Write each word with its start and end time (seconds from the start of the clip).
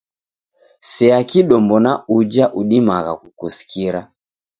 Sea 0.79 1.23
kidombo 1.23 1.79
na 1.79 2.03
uja 2.07 2.53
udimagha 2.53 3.15
kukusikira. 3.15 4.11